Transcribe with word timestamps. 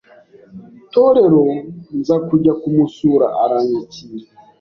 torero 0.93 1.43
nza 1.97 2.15
kujya 2.27 2.53
kumusura 2.61 3.25
aranyakira 3.43 4.27